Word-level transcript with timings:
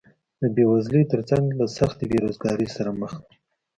د 0.41 0.41
بېوزلۍ 0.55 1.03
تر 1.11 1.21
څنګ 1.29 1.45
له 1.59 1.65
سختې 1.77 2.05
بېروزګارۍ 2.11 2.67
سره 2.75 2.91
مخ 3.01 3.13
دي 3.23 3.35